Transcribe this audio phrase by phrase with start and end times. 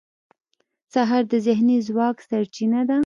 [0.93, 2.97] سهار د ذهني ځواک سرچینه ده.